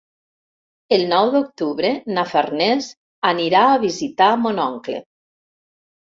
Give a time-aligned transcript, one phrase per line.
[0.95, 2.87] El nou d'octubre na Farners
[3.33, 5.03] anirà a visitar mon oncle.